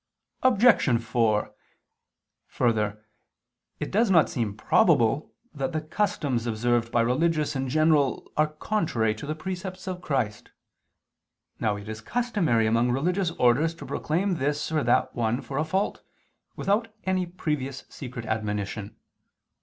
Obj. 0.41 0.99
4: 1.03 1.53
Further, 2.47 3.05
it 3.79 3.91
does 3.91 4.09
not 4.09 4.31
seem 4.31 4.55
probable 4.57 5.31
that 5.53 5.73
the 5.73 5.81
customs 5.81 6.47
observed 6.47 6.91
by 6.91 7.01
religious 7.01 7.55
in 7.55 7.69
general 7.69 8.27
are 8.35 8.47
contrary 8.47 9.13
to 9.13 9.27
the 9.27 9.35
precepts 9.35 9.85
of 9.85 10.01
Christ. 10.01 10.49
Now 11.59 11.75
it 11.75 11.87
is 11.87 12.01
customary 12.01 12.65
among 12.65 12.89
religious 12.89 13.29
orders 13.37 13.75
to 13.75 13.85
proclaim 13.85 14.37
this 14.37 14.71
or 14.71 14.83
that 14.85 15.13
one 15.13 15.39
for 15.39 15.59
a 15.59 15.63
fault, 15.63 16.01
without 16.55 16.87
any 17.05 17.27
previous 17.27 17.85
secret 17.89 18.25
admonition. 18.25 18.95